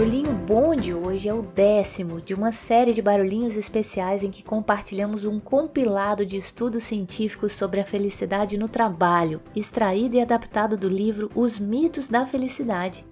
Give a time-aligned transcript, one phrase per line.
[0.00, 4.42] barulhinho bom de hoje é o décimo de uma série de barulhinhos especiais em que
[4.42, 10.88] compartilhamos um compilado de estudos científicos sobre a felicidade no trabalho, extraído e adaptado do
[10.88, 13.04] livro Os Mitos da Felicidade,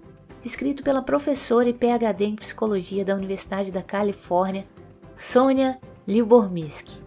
[0.43, 4.65] escrito pela professora e PhD em psicologia da Universidade da Califórnia,
[5.15, 6.97] Sônia Liubormisky.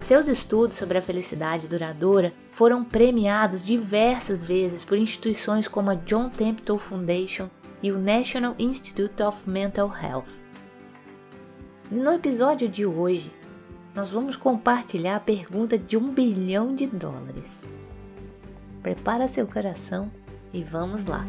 [0.00, 6.28] Seus estudos sobre a felicidade duradoura foram premiados diversas vezes por instituições como a John
[6.28, 7.48] Templeton Foundation
[7.82, 10.42] e o National Institute of Mental Health.
[11.90, 13.32] No episódio de hoje,
[13.94, 17.62] nós vamos compartilhar a pergunta de um bilhão de dólares.
[18.82, 20.10] Prepara seu coração
[20.52, 21.24] e vamos lá!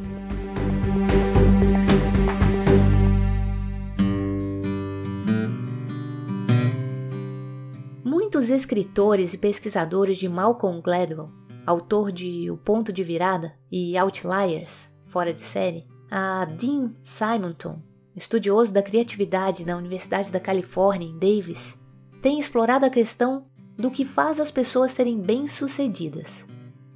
[8.03, 11.31] Muitos escritores e pesquisadores de Malcolm Gladwell,
[11.65, 17.79] autor de O Ponto de Virada e Outliers, Fora de Série, a Dean Simonton,
[18.15, 21.77] estudioso da criatividade na Universidade da Califórnia em Davis,
[22.21, 23.45] tem explorado a questão
[23.77, 26.45] do que faz as pessoas serem bem-sucedidas.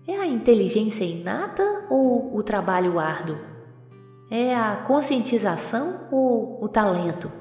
[0.06, 3.38] É a inteligência inata ou o trabalho árduo?
[4.30, 7.32] É a conscientização ou o talento?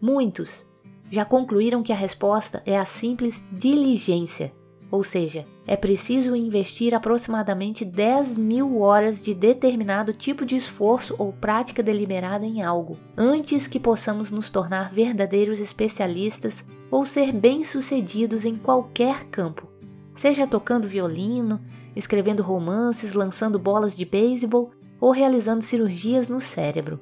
[0.00, 0.66] Muitos
[1.10, 4.52] já concluíram que a resposta é a simples diligência,
[4.90, 11.32] ou seja, é preciso investir aproximadamente 10 mil horas de determinado tipo de esforço ou
[11.32, 18.56] prática deliberada em algo, antes que possamos nos tornar verdadeiros especialistas ou ser bem-sucedidos em
[18.56, 19.66] qualquer campo,
[20.14, 21.60] seja tocando violino,
[21.96, 24.70] escrevendo romances, lançando bolas de beisebol
[25.00, 27.00] ou realizando cirurgias no cérebro.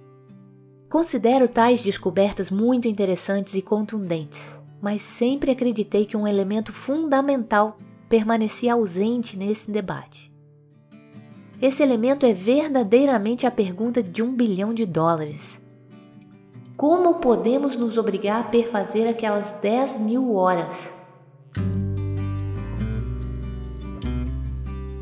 [0.89, 8.75] Considero tais descobertas muito interessantes e contundentes, mas sempre acreditei que um elemento fundamental permanecia
[8.75, 10.31] ausente nesse debate.
[11.59, 15.59] Esse elemento é verdadeiramente a pergunta de um bilhão de dólares.
[16.77, 20.95] Como podemos nos obrigar a perfazer aquelas 10 mil horas?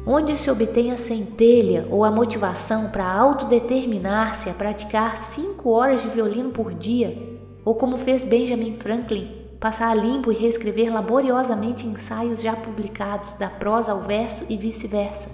[0.07, 6.09] Onde se obtém a centelha ou a motivação para autodeterminar-se a praticar 5 horas de
[6.09, 7.19] violino por dia?
[7.65, 13.49] Ou como fez Benjamin Franklin, passar a limpo e reescrever laboriosamente ensaios já publicados, da
[13.49, 15.29] prosa ao verso e vice-versa.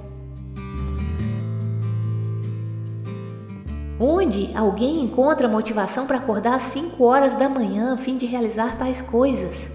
[3.99, 8.77] Onde alguém encontra motivação para acordar às 5 horas da manhã a fim de realizar
[8.77, 9.71] tais coisas?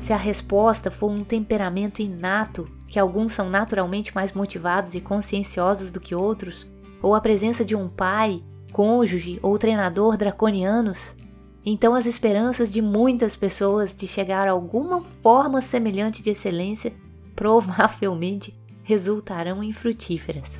[0.00, 5.90] Se a resposta for um temperamento inato, que alguns são naturalmente mais motivados e conscienciosos
[5.90, 6.64] do que outros,
[7.02, 8.40] ou a presença de um pai
[8.74, 11.14] cônjuge ou treinador draconianos,
[11.64, 16.92] então as esperanças de muitas pessoas de chegar a alguma forma semelhante de excelência
[17.36, 18.52] provavelmente
[18.82, 20.58] resultarão infrutíferas.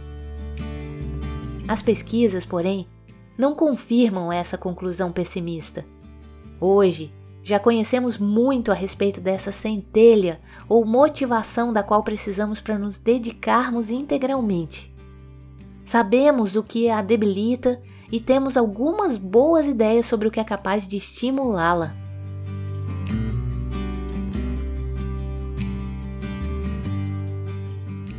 [1.66, 2.86] As pesquisas, porém,
[3.36, 5.84] não confirmam essa conclusão pessimista.
[6.60, 12.96] Hoje, já conhecemos muito a respeito dessa centelha ou motivação da qual precisamos para nos
[12.96, 14.94] dedicarmos integralmente.
[15.84, 17.82] Sabemos o que a debilita
[18.14, 21.97] e temos algumas boas ideias sobre o que é capaz de estimulá-la.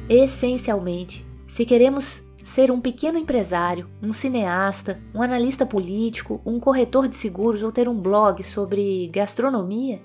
[0.09, 7.15] Essencialmente, se queremos ser um pequeno empresário, um cineasta, um analista político, um corretor de
[7.15, 10.01] seguros ou ter um blog sobre gastronomia,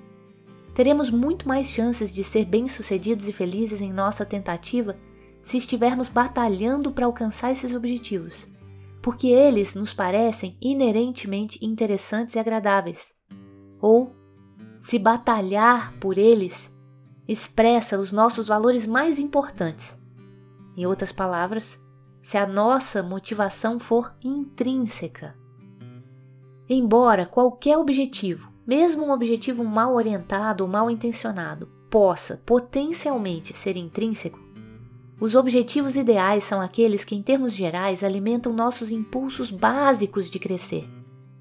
[0.72, 4.96] teremos muito mais chances de ser bem-sucedidos e felizes em nossa tentativa
[5.42, 8.48] se estivermos batalhando para alcançar esses objetivos
[9.02, 13.14] porque eles nos parecem inerentemente interessantes e agradáveis.
[13.80, 14.12] Ou,
[14.80, 16.74] se batalhar por eles
[17.26, 19.98] expressa os nossos valores mais importantes.
[20.76, 21.78] Em outras palavras,
[22.22, 25.36] se a nossa motivação for intrínseca.
[26.68, 34.38] Embora qualquer objetivo, mesmo um objetivo mal orientado ou mal intencionado, possa potencialmente ser intrínseco,
[35.20, 40.88] os objetivos ideais são aqueles que, em termos gerais, alimentam nossos impulsos básicos de crescer,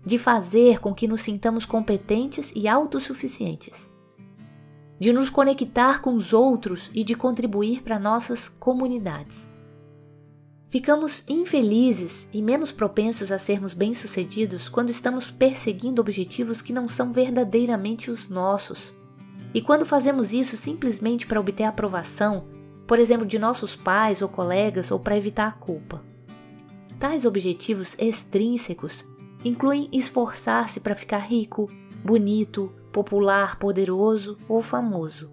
[0.05, 3.89] de fazer com que nos sintamos competentes e autossuficientes,
[4.99, 9.55] de nos conectar com os outros e de contribuir para nossas comunidades.
[10.67, 17.11] Ficamos infelizes e menos propensos a sermos bem-sucedidos quando estamos perseguindo objetivos que não são
[17.13, 18.93] verdadeiramente os nossos,
[19.53, 22.43] E quando fazemos isso simplesmente para obter aprovação,
[22.89, 26.01] por exemplo, de nossos pais ou colegas ou para evitar a culpa.
[26.99, 29.05] Tais objetivos extrínsecos
[29.45, 31.69] incluem esforçar-se para ficar rico,
[32.03, 35.31] bonito, popular, poderoso ou famoso.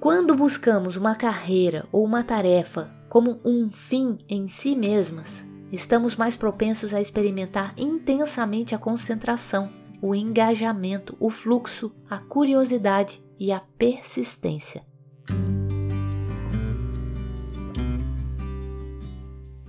[0.00, 6.34] Quando buscamos uma carreira ou uma tarefa como um fim em si mesmas, estamos mais
[6.34, 9.70] propensos a experimentar intensamente a concentração,
[10.02, 14.84] o engajamento, o fluxo, a curiosidade e a persistência.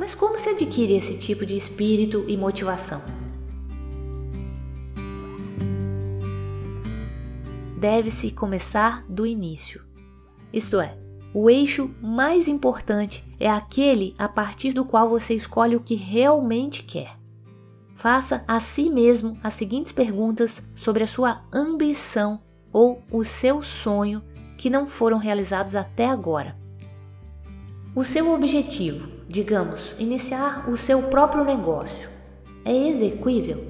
[0.08, 3.02] Mas como se adquire esse tipo de espírito e motivação?
[7.78, 9.84] Deve-se começar do início.
[10.54, 10.98] Isto é,
[11.34, 16.84] o eixo mais importante é aquele a partir do qual você escolhe o que realmente
[16.84, 17.18] quer.
[17.94, 22.40] Faça a si mesmo as seguintes perguntas sobre a sua ambição
[22.72, 24.24] ou o seu sonho
[24.58, 26.58] que não foram realizados até agora.
[27.94, 32.10] O seu objetivo, digamos, iniciar o seu próprio negócio,
[32.64, 33.66] é execuível?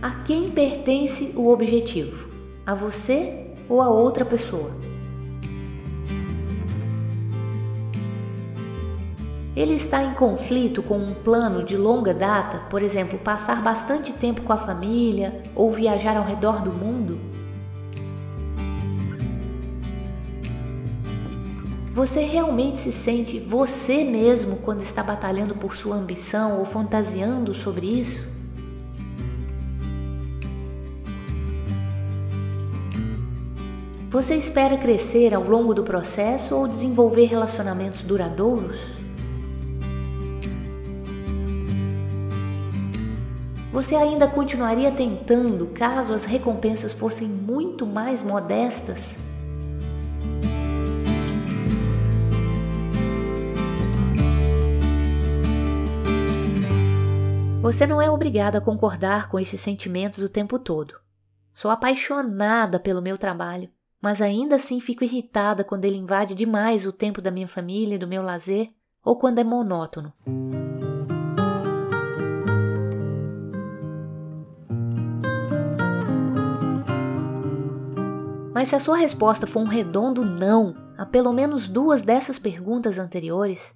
[0.00, 2.28] A quem pertence o objetivo?
[2.64, 4.70] A você ou a outra pessoa?
[9.56, 14.42] Ele está em conflito com um plano de longa data, por exemplo, passar bastante tempo
[14.42, 17.27] com a família ou viajar ao redor do mundo?
[21.98, 27.86] Você realmente se sente você mesmo quando está batalhando por sua ambição ou fantasiando sobre
[27.86, 28.24] isso?
[34.10, 38.80] Você espera crescer ao longo do processo ou desenvolver relacionamentos duradouros?
[43.72, 49.27] Você ainda continuaria tentando caso as recompensas fossem muito mais modestas?
[57.68, 60.94] Você não é obrigado a concordar com estes sentimentos o tempo todo.
[61.52, 63.68] Sou apaixonada pelo meu trabalho,
[64.00, 67.98] mas ainda assim fico irritada quando ele invade demais o tempo da minha família e
[67.98, 68.70] do meu lazer
[69.04, 70.14] ou quando é monótono.
[78.54, 82.98] Mas se a sua resposta for um redondo não a pelo menos duas dessas perguntas
[82.98, 83.74] anteriores,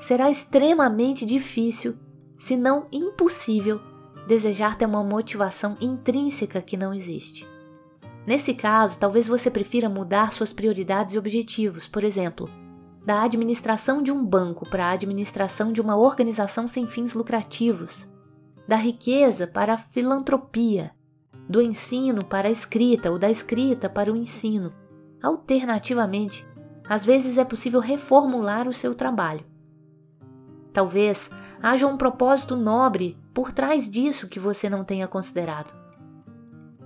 [0.00, 1.94] será extremamente difícil,
[2.38, 3.80] se não impossível,
[4.26, 7.46] desejar ter uma motivação intrínseca que não existe.
[8.26, 12.48] Nesse caso, talvez você prefira mudar suas prioridades e objetivos, por exemplo,
[13.04, 18.06] da administração de um banco para a administração de uma organização sem fins lucrativos,
[18.68, 20.90] da riqueza para a filantropia,
[21.48, 24.74] do ensino para a escrita ou da escrita para o ensino.
[25.22, 26.46] Alternativamente,
[26.86, 29.44] às vezes é possível reformular o seu trabalho.
[30.70, 31.30] Talvez
[31.62, 35.74] haja um propósito nobre por trás disso que você não tenha considerado.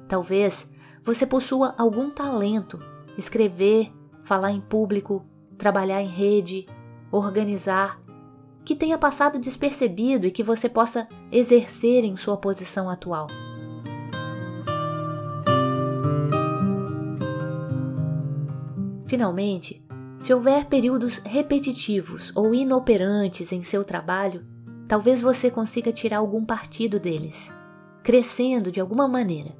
[0.08, 0.70] Talvez
[1.04, 2.78] você possua algum talento,
[3.16, 3.92] escrever,
[4.22, 5.24] falar em público,
[5.58, 6.66] trabalhar em rede,
[7.10, 8.00] organizar,
[8.64, 13.26] que tenha passado despercebido e que você possa exercer em sua posição atual.
[19.06, 19.84] Finalmente,
[20.16, 24.46] se houver períodos repetitivos ou inoperantes em seu trabalho,
[24.92, 27.50] talvez você consiga tirar algum partido deles,
[28.02, 29.56] crescendo de alguma maneira.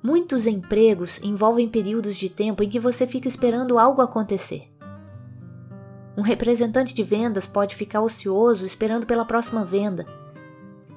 [0.00, 4.70] Muitos empregos envolvem períodos de tempo em que você fica esperando algo acontecer.
[6.16, 10.06] Um representante de vendas pode ficar ocioso esperando pela próxima venda,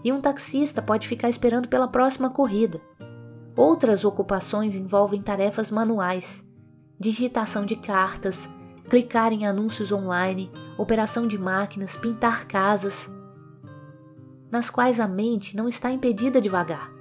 [0.03, 2.79] e um taxista pode ficar esperando pela próxima corrida.
[3.55, 6.47] Outras ocupações envolvem tarefas manuais,
[6.99, 8.47] digitação de cartas,
[8.87, 13.14] clicar em anúncios online, operação de máquinas, pintar casas,
[14.51, 16.91] nas quais a mente não está impedida de vagar.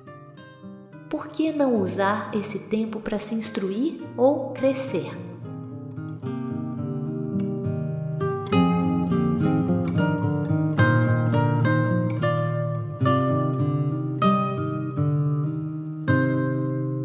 [1.09, 5.13] Por que não usar esse tempo para se instruir ou crescer?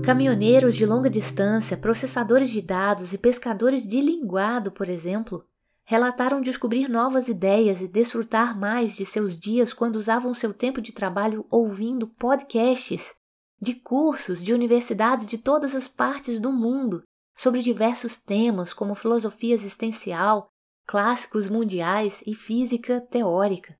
[0.09, 5.45] Caminhoneiros de longa distância, processadores de dados e pescadores de linguado, por exemplo,
[5.89, 10.91] relataram descobrir novas ideias e desfrutar mais de seus dias quando usavam seu tempo de
[10.91, 13.15] trabalho ouvindo podcasts
[13.59, 17.01] de cursos de universidades de todas as partes do mundo
[17.35, 20.51] sobre diversos temas como filosofia existencial,
[20.85, 23.75] clássicos mundiais e física teórica.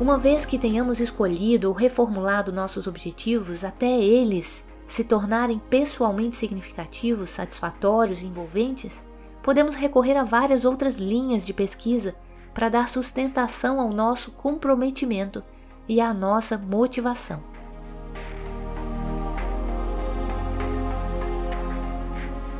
[0.00, 7.30] Uma vez que tenhamos escolhido ou reformulado nossos objetivos até eles se tornarem pessoalmente significativos,
[7.30, 9.04] satisfatórios e envolventes,
[9.42, 12.14] podemos recorrer a várias outras linhas de pesquisa
[12.54, 15.42] para dar sustentação ao nosso comprometimento
[15.88, 17.42] e à nossa motivação.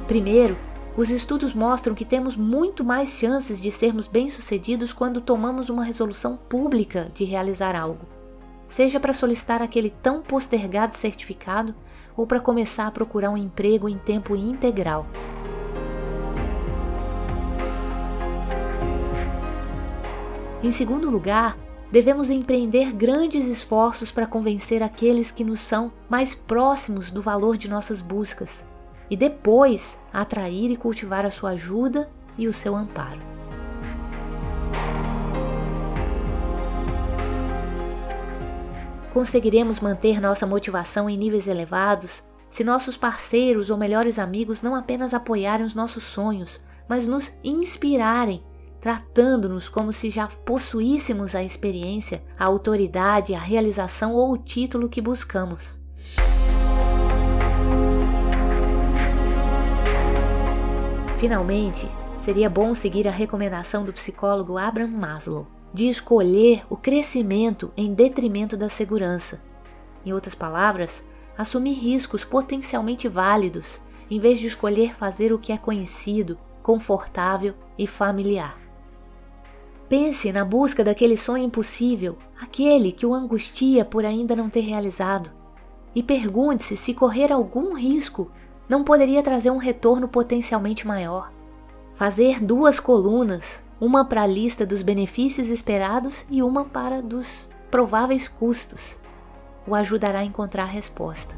[0.09, 0.59] Primeiro,
[0.99, 6.37] os estudos mostram que temos muito mais chances de sermos bem-sucedidos quando tomamos uma resolução
[6.37, 8.05] pública de realizar algo,
[8.69, 11.73] seja para solicitar aquele tão postergado certificado
[12.17, 15.07] ou para começar a procurar um emprego em tempo integral.
[20.65, 21.57] Em segundo lugar,
[21.93, 27.69] devemos empreender grandes esforços para convencer aqueles que nos são mais próximos do valor de
[27.69, 28.67] nossas buscas
[29.11, 33.21] e depois atrair e cultivar a sua ajuda e o seu amparo.
[39.13, 45.13] Conseguiremos manter nossa motivação em níveis elevados se nossos parceiros ou melhores amigos não apenas
[45.13, 48.43] apoiarem os nossos sonhos, mas nos inspirarem,
[48.81, 55.01] tratando-nos como se já possuíssemos a experiência, a autoridade, a realização ou o título que
[55.01, 55.78] buscamos.
[61.19, 67.93] Finalmente, seria bom seguir a recomendação do psicólogo Abraham Maslow de escolher o crescimento em
[67.93, 69.43] detrimento da segurança.
[70.07, 71.05] Em outras palavras,
[71.37, 77.85] assumir riscos potencialmente válidos em vez de escolher fazer o que é conhecido, confortável e
[77.85, 78.57] familiar.
[79.89, 85.33] Pense na busca daquele sonho impossível, aquele que o angustia por ainda não ter realizado,
[85.95, 88.31] e pergunte-se se correr algum risco
[88.69, 91.33] não poderia trazer um retorno potencialmente maior.
[91.95, 98.29] Fazer duas colunas, uma para a lista dos benefícios esperados e uma para dos prováveis
[98.29, 99.01] custos,
[99.67, 101.35] o ajudará a encontrar a resposta.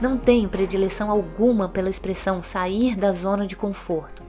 [0.00, 4.22] Não tenho predileção alguma pela expressão sair da zona de conforto,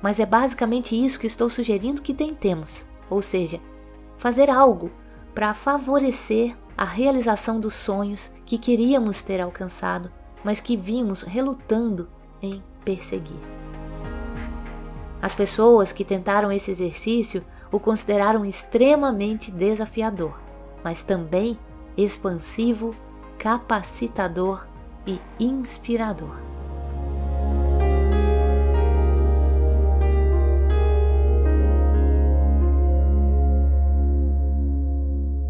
[0.00, 3.60] mas é basicamente isso que estou sugerindo que tentemos, ou seja,
[4.16, 4.90] fazer algo
[5.34, 10.10] para favorecer a realização dos sonhos que queríamos ter alcançado
[10.44, 12.08] mas que vimos relutando
[12.40, 13.40] em perseguir.
[15.20, 20.38] As pessoas que tentaram esse exercício o consideraram extremamente desafiador,
[20.82, 21.58] mas também
[21.96, 22.94] expansivo,
[23.38, 24.66] capacitador
[25.06, 26.36] e inspirador.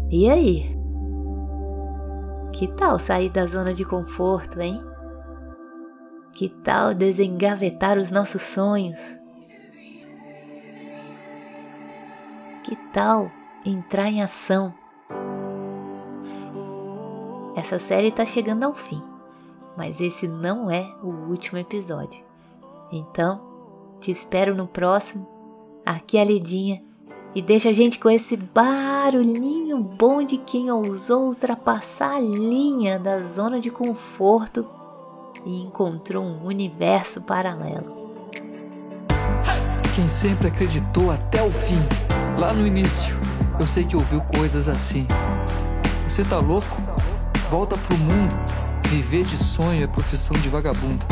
[0.09, 0.72] E aí?
[2.63, 4.81] Que tal sair da zona de conforto, hein?
[6.31, 9.19] Que tal desengavetar os nossos sonhos?
[12.63, 13.29] Que tal
[13.65, 14.73] entrar em ação?
[17.57, 19.03] Essa série está chegando ao fim,
[19.75, 22.23] mas esse não é o último episódio.
[22.93, 23.41] Então,
[23.99, 25.27] te espero no próximo.
[25.85, 26.81] Aqui é a Lidinha
[27.35, 33.19] e deixa a gente com esse barulhinho bom de quem ousou ultrapassar a linha da
[33.21, 34.65] zona de conforto
[35.45, 38.03] e encontrou um universo paralelo.
[39.95, 41.79] Quem sempre acreditou até o fim,
[42.37, 43.15] lá no início,
[43.59, 45.07] eu sei que ouviu coisas assim.
[46.07, 46.81] Você tá louco?
[47.49, 48.35] Volta pro mundo.
[48.85, 51.03] Viver de sonho é profissão de vagabundo.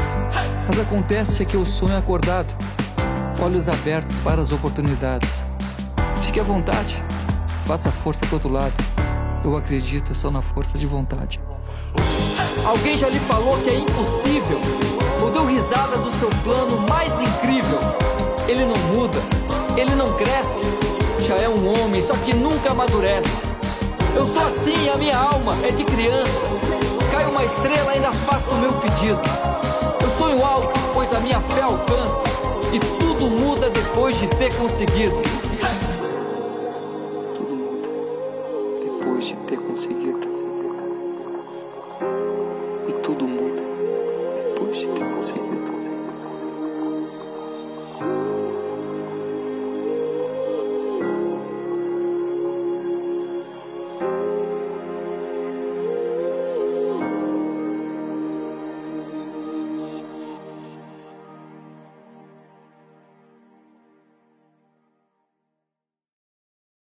[0.67, 2.55] Mas acontece é que eu sonho acordado,
[3.41, 5.45] olhos abertos para as oportunidades.
[6.31, 7.03] Fique à vontade.
[7.65, 8.73] Faça força pro outro lado.
[9.43, 11.41] Eu acredito só na força de vontade.
[12.65, 14.61] Alguém já lhe falou que é impossível?
[15.21, 17.79] Ou deu risada do seu plano mais incrível?
[18.47, 19.19] Ele não muda,
[19.75, 20.63] ele não cresce.
[21.19, 23.43] Já é um homem, só que nunca amadurece.
[24.15, 26.47] Eu sou assim, a minha alma é de criança.
[27.11, 29.19] Cai uma estrela, ainda faço o meu pedido.
[30.01, 32.23] Eu sonho alto, pois a minha fé alcança.
[32.71, 35.40] E tudo muda depois de ter conseguido.
[39.67, 40.40] conseguido.